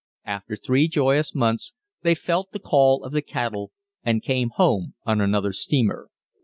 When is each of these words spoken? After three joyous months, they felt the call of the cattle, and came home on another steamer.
After 0.25 0.55
three 0.55 0.87
joyous 0.87 1.35
months, 1.35 1.73
they 2.01 2.15
felt 2.15 2.53
the 2.53 2.59
call 2.59 3.03
of 3.03 3.11
the 3.11 3.21
cattle, 3.21 3.71
and 4.01 4.23
came 4.23 4.49
home 4.49 4.95
on 5.05 5.21
another 5.21 5.53
steamer. 5.53 6.09